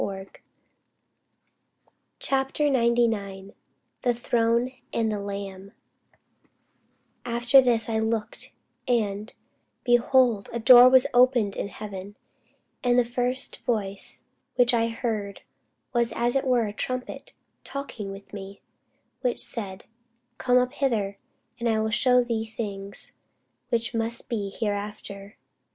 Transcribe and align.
CHAPTER 2.17 2.71
99 2.71 3.53
THE 4.01 4.15
THRONE 4.15 4.71
AND 4.91 5.11
THE 5.11 5.19
LAMB 5.19 5.73
AFTER 7.23 7.61
this 7.61 7.87
I 7.87 7.99
looked, 7.99 8.51
and, 8.87 9.31
behold, 9.83 10.49
a 10.51 10.57
door 10.57 10.89
was 10.89 11.05
opened 11.13 11.55
in 11.55 11.67
heaven: 11.67 12.17
and 12.83 12.97
the 12.97 13.05
first 13.05 13.63
voice 13.65 14.23
which 14.55 14.73
I 14.73 14.87
heard 14.87 15.43
was 15.93 16.11
as 16.13 16.35
it 16.35 16.45
were 16.45 16.63
of 16.63 16.69
a 16.69 16.73
trumpet 16.73 17.33
talking 17.63 18.09
with 18.11 18.33
me; 18.33 18.63
which 19.21 19.39
said, 19.39 19.85
Come 20.39 20.57
up 20.57 20.73
hither, 20.73 21.19
and 21.59 21.69
I 21.69 21.79
will 21.79 21.91
shew 21.91 22.23
thee 22.23 22.47
things 22.47 23.11
which 23.69 23.93
must 23.93 24.29
be 24.29 24.49
hereafter. 24.49 25.37